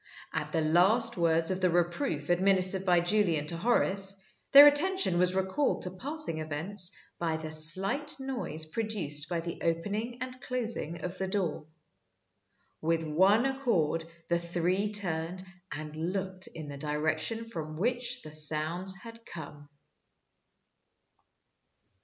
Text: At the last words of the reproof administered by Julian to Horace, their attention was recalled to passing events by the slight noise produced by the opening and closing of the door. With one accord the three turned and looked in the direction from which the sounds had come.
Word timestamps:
At 0.33 0.51
the 0.51 0.61
last 0.61 1.15
words 1.15 1.51
of 1.51 1.61
the 1.61 1.69
reproof 1.69 2.31
administered 2.31 2.85
by 2.87 3.01
Julian 3.01 3.45
to 3.45 3.55
Horace, 3.57 4.19
their 4.51 4.65
attention 4.65 5.19
was 5.19 5.35
recalled 5.35 5.83
to 5.83 5.91
passing 5.91 6.39
events 6.39 6.97
by 7.19 7.37
the 7.37 7.51
slight 7.51 8.15
noise 8.19 8.65
produced 8.65 9.29
by 9.29 9.41
the 9.41 9.61
opening 9.61 10.17
and 10.19 10.41
closing 10.41 11.03
of 11.03 11.19
the 11.19 11.27
door. 11.27 11.67
With 12.81 13.03
one 13.03 13.45
accord 13.45 14.05
the 14.27 14.39
three 14.39 14.91
turned 14.91 15.43
and 15.71 15.95
looked 15.95 16.47
in 16.47 16.67
the 16.67 16.77
direction 16.77 17.45
from 17.47 17.75
which 17.77 18.23
the 18.23 18.31
sounds 18.31 18.95
had 19.03 19.23
come. 19.23 19.69